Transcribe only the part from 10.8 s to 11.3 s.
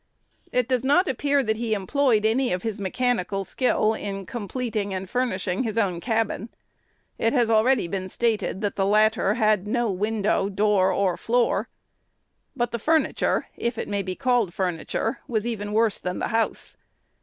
or